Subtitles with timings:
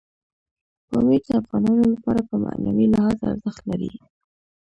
[0.87, 3.91] پامیر د افغانانو لپاره په معنوي لحاظ ارزښت لري.